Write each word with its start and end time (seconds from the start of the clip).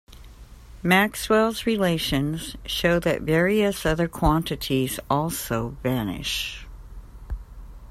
Maxwell's 0.81 1.67
relations 1.67 2.55
show 2.65 2.97
that 3.01 3.21
various 3.21 3.85
other 3.85 4.07
quantities 4.07 4.99
also 5.11 5.77
vanish. 5.83 6.65